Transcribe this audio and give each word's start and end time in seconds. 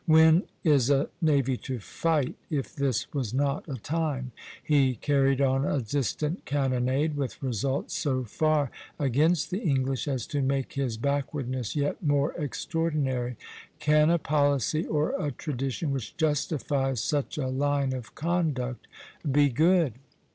When 0.07 0.45
is 0.63 0.89
a 0.89 1.09
navy 1.21 1.57
to 1.57 1.77
fight, 1.77 2.33
if 2.49 2.75
this 2.75 3.13
was 3.13 3.35
not 3.35 3.69
a 3.69 3.75
time? 3.75 4.31
He 4.63 4.95
carried 4.95 5.39
on 5.41 5.63
a 5.63 5.79
distant 5.79 6.43
cannonade, 6.45 7.15
with 7.15 7.43
results 7.43 7.93
so 7.99 8.23
far 8.23 8.71
against 8.97 9.51
the 9.51 9.59
English 9.61 10.07
as 10.07 10.25
to 10.33 10.41
make 10.41 10.73
his 10.73 10.97
backwardness 10.97 11.75
yet 11.75 12.01
more 12.01 12.33
extraordinary. 12.33 13.37
Can 13.77 14.09
a 14.09 14.17
policy 14.17 14.87
or 14.87 15.13
a 15.23 15.31
tradition 15.31 15.91
which 15.91 16.17
justifies 16.17 16.99
such 17.03 17.37
a 17.37 17.45
line 17.49 17.93
of 17.93 18.15
conduct 18.15 18.87
be 19.31 19.49
good? 19.49 19.93